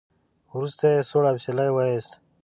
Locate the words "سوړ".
1.09-1.23